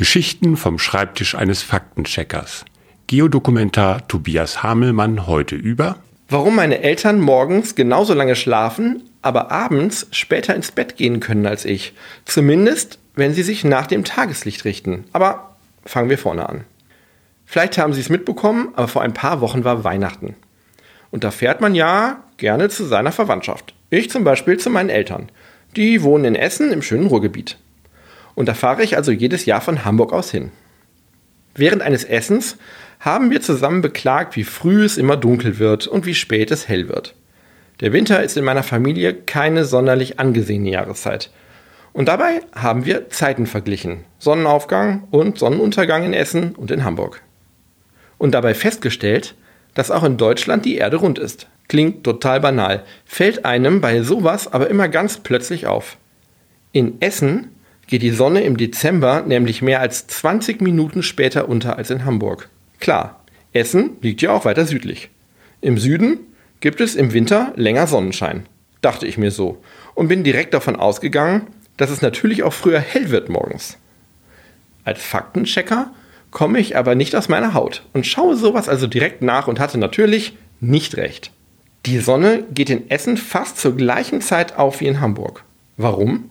Geschichten 0.00 0.56
vom 0.56 0.78
Schreibtisch 0.78 1.34
eines 1.34 1.62
Faktencheckers. 1.62 2.64
Geodokumentar 3.06 4.08
Tobias 4.08 4.62
Hamelmann 4.62 5.26
heute 5.26 5.56
über 5.56 5.96
Warum 6.26 6.56
meine 6.56 6.80
Eltern 6.80 7.20
morgens 7.20 7.74
genauso 7.74 8.14
lange 8.14 8.34
schlafen, 8.34 9.02
aber 9.20 9.50
abends 9.50 10.06
später 10.10 10.56
ins 10.56 10.72
Bett 10.72 10.96
gehen 10.96 11.20
können 11.20 11.44
als 11.44 11.66
ich. 11.66 11.92
Zumindest, 12.24 12.98
wenn 13.14 13.34
sie 13.34 13.42
sich 13.42 13.62
nach 13.62 13.86
dem 13.86 14.04
Tageslicht 14.04 14.64
richten. 14.64 15.04
Aber 15.12 15.56
fangen 15.84 16.08
wir 16.08 16.16
vorne 16.16 16.48
an. 16.48 16.64
Vielleicht 17.44 17.76
haben 17.76 17.92
Sie 17.92 18.00
es 18.00 18.08
mitbekommen, 18.08 18.70
aber 18.76 18.88
vor 18.88 19.02
ein 19.02 19.12
paar 19.12 19.42
Wochen 19.42 19.64
war 19.64 19.84
Weihnachten. 19.84 20.34
Und 21.10 21.24
da 21.24 21.30
fährt 21.30 21.60
man 21.60 21.74
ja 21.74 22.24
gerne 22.38 22.70
zu 22.70 22.86
seiner 22.86 23.12
Verwandtschaft. 23.12 23.74
Ich 23.90 24.08
zum 24.08 24.24
Beispiel 24.24 24.56
zu 24.56 24.70
meinen 24.70 24.88
Eltern. 24.88 25.30
Die 25.76 26.02
wohnen 26.02 26.24
in 26.24 26.36
Essen 26.36 26.72
im 26.72 26.80
schönen 26.80 27.08
Ruhrgebiet. 27.08 27.58
Und 28.34 28.48
da 28.48 28.54
fahre 28.54 28.82
ich 28.82 28.96
also 28.96 29.12
jedes 29.12 29.44
Jahr 29.46 29.60
von 29.60 29.84
Hamburg 29.84 30.12
aus 30.12 30.30
hin. 30.30 30.50
Während 31.54 31.82
eines 31.82 32.04
Essens 32.04 32.56
haben 33.00 33.30
wir 33.30 33.40
zusammen 33.40 33.82
beklagt, 33.82 34.36
wie 34.36 34.44
früh 34.44 34.84
es 34.84 34.98
immer 34.98 35.16
dunkel 35.16 35.58
wird 35.58 35.86
und 35.86 36.06
wie 36.06 36.14
spät 36.14 36.50
es 36.50 36.68
hell 36.68 36.88
wird. 36.88 37.14
Der 37.80 37.92
Winter 37.92 38.22
ist 38.22 38.36
in 38.36 38.44
meiner 38.44 38.62
Familie 38.62 39.14
keine 39.14 39.64
sonderlich 39.64 40.20
angesehene 40.20 40.70
Jahreszeit. 40.70 41.30
Und 41.92 42.06
dabei 42.08 42.40
haben 42.54 42.84
wir 42.84 43.08
Zeiten 43.08 43.46
verglichen. 43.46 44.04
Sonnenaufgang 44.18 45.04
und 45.10 45.38
Sonnenuntergang 45.38 46.04
in 46.04 46.12
Essen 46.12 46.54
und 46.54 46.70
in 46.70 46.84
Hamburg. 46.84 47.22
Und 48.18 48.32
dabei 48.32 48.54
festgestellt, 48.54 49.34
dass 49.74 49.90
auch 49.90 50.04
in 50.04 50.18
Deutschland 50.18 50.64
die 50.64 50.76
Erde 50.76 50.98
rund 50.98 51.18
ist. 51.18 51.48
Klingt 51.68 52.04
total 52.04 52.40
banal, 52.40 52.84
fällt 53.04 53.44
einem 53.44 53.80
bei 53.80 54.02
sowas 54.02 54.52
aber 54.52 54.68
immer 54.68 54.88
ganz 54.88 55.18
plötzlich 55.18 55.66
auf. 55.66 55.96
In 56.72 57.00
Essen 57.00 57.48
geht 57.90 58.02
die 58.02 58.10
Sonne 58.10 58.42
im 58.42 58.56
Dezember 58.56 59.22
nämlich 59.22 59.62
mehr 59.62 59.80
als 59.80 60.06
20 60.06 60.60
Minuten 60.60 61.02
später 61.02 61.48
unter 61.48 61.76
als 61.76 61.90
in 61.90 62.04
Hamburg. 62.04 62.48
Klar, 62.78 63.22
Essen 63.52 63.96
liegt 64.00 64.22
ja 64.22 64.32
auch 64.32 64.44
weiter 64.44 64.64
südlich. 64.64 65.10
Im 65.60 65.76
Süden 65.76 66.20
gibt 66.60 66.80
es 66.80 66.94
im 66.94 67.12
Winter 67.12 67.52
länger 67.56 67.86
Sonnenschein. 67.86 68.46
Dachte 68.80 69.06
ich 69.06 69.18
mir 69.18 69.30
so. 69.30 69.62
Und 69.94 70.08
bin 70.08 70.24
direkt 70.24 70.54
davon 70.54 70.76
ausgegangen, 70.76 71.48
dass 71.76 71.90
es 71.90 72.00
natürlich 72.00 72.42
auch 72.44 72.52
früher 72.52 72.78
hell 72.80 73.10
wird 73.10 73.28
morgens. 73.28 73.76
Als 74.84 75.02
Faktenchecker 75.02 75.90
komme 76.30 76.60
ich 76.60 76.76
aber 76.76 76.94
nicht 76.94 77.14
aus 77.16 77.28
meiner 77.28 77.54
Haut 77.54 77.82
und 77.92 78.06
schaue 78.06 78.36
sowas 78.36 78.68
also 78.68 78.86
direkt 78.86 79.20
nach 79.20 79.48
und 79.48 79.58
hatte 79.58 79.78
natürlich 79.78 80.36
nicht 80.60 80.96
recht. 80.96 81.32
Die 81.86 81.98
Sonne 81.98 82.44
geht 82.52 82.70
in 82.70 82.90
Essen 82.90 83.16
fast 83.16 83.58
zur 83.58 83.76
gleichen 83.76 84.20
Zeit 84.20 84.56
auf 84.56 84.80
wie 84.80 84.86
in 84.86 85.00
Hamburg. 85.00 85.44
Warum? 85.76 86.30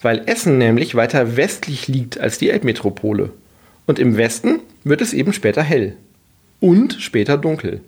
Weil 0.00 0.22
Essen 0.26 0.58
nämlich 0.58 0.94
weiter 0.94 1.36
westlich 1.36 1.88
liegt 1.88 2.18
als 2.18 2.38
die 2.38 2.50
Elbmetropole. 2.50 3.30
Und 3.86 3.98
im 3.98 4.16
Westen 4.16 4.60
wird 4.84 5.00
es 5.00 5.12
eben 5.12 5.32
später 5.32 5.62
hell 5.62 5.96
und 6.60 6.94
später 6.94 7.38
dunkel. 7.38 7.80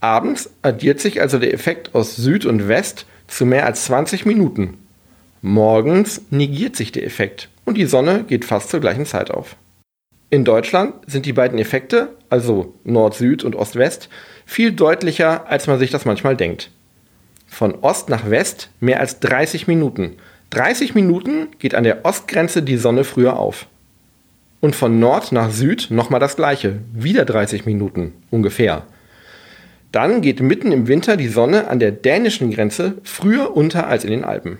Abends 0.00 0.50
addiert 0.62 1.00
sich 1.00 1.20
also 1.20 1.38
der 1.38 1.54
Effekt 1.54 1.94
aus 1.94 2.16
Süd 2.16 2.44
und 2.44 2.68
West 2.68 3.06
zu 3.26 3.46
mehr 3.46 3.66
als 3.66 3.84
20 3.86 4.26
Minuten. 4.26 4.76
Morgens 5.40 6.22
negiert 6.30 6.76
sich 6.76 6.92
der 6.92 7.04
Effekt 7.04 7.48
und 7.64 7.76
die 7.76 7.86
Sonne 7.86 8.24
geht 8.24 8.44
fast 8.44 8.70
zur 8.70 8.80
gleichen 8.80 9.06
Zeit 9.06 9.30
auf. 9.30 9.56
In 10.30 10.44
Deutschland 10.44 10.94
sind 11.06 11.26
die 11.26 11.32
beiden 11.32 11.58
Effekte, 11.58 12.08
also 12.28 12.74
Nord-Süd 12.84 13.44
und 13.44 13.54
Ost-West, 13.54 14.08
viel 14.46 14.72
deutlicher, 14.72 15.48
als 15.48 15.66
man 15.66 15.78
sich 15.78 15.90
das 15.90 16.06
manchmal 16.06 16.36
denkt. 16.36 16.70
Von 17.46 17.76
Ost 17.76 18.08
nach 18.08 18.28
West 18.28 18.70
mehr 18.80 19.00
als 19.00 19.20
30 19.20 19.68
Minuten 19.68 20.16
30 20.50 20.94
Minuten 20.94 21.48
geht 21.58 21.74
an 21.74 21.84
der 21.84 22.04
Ostgrenze 22.04 22.62
die 22.62 22.76
Sonne 22.76 23.04
früher 23.04 23.38
auf. 23.38 23.66
Und 24.60 24.76
von 24.76 24.98
Nord 24.98 25.32
nach 25.32 25.50
Süd 25.50 25.88
nochmal 25.90 26.20
das 26.20 26.36
gleiche, 26.36 26.80
wieder 26.92 27.24
30 27.24 27.66
Minuten 27.66 28.14
ungefähr. 28.30 28.86
Dann 29.92 30.22
geht 30.22 30.40
mitten 30.40 30.72
im 30.72 30.88
Winter 30.88 31.16
die 31.16 31.28
Sonne 31.28 31.68
an 31.68 31.78
der 31.78 31.92
dänischen 31.92 32.50
Grenze 32.50 32.98
früher 33.04 33.56
unter 33.56 33.86
als 33.86 34.04
in 34.04 34.10
den 34.10 34.24
Alpen. 34.24 34.58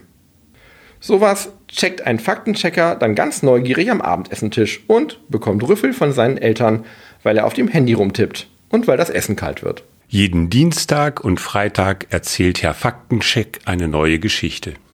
Sowas 1.00 1.52
checkt 1.68 2.06
ein 2.06 2.18
Faktenchecker 2.18 2.96
dann 2.96 3.14
ganz 3.14 3.42
neugierig 3.42 3.90
am 3.90 4.00
Abendessentisch 4.00 4.84
und 4.86 5.18
bekommt 5.28 5.66
Rüffel 5.66 5.92
von 5.92 6.12
seinen 6.12 6.38
Eltern, 6.38 6.84
weil 7.22 7.36
er 7.36 7.46
auf 7.46 7.54
dem 7.54 7.68
Handy 7.68 7.94
rumtippt 7.94 8.46
und 8.68 8.86
weil 8.86 8.96
das 8.96 9.10
Essen 9.10 9.36
kalt 9.36 9.62
wird. 9.62 9.84
Jeden 10.08 10.48
Dienstag 10.48 11.24
und 11.24 11.40
Freitag 11.40 12.06
erzählt 12.10 12.62
Herr 12.62 12.74
Faktencheck 12.74 13.60
eine 13.64 13.88
neue 13.88 14.18
Geschichte. 14.18 14.74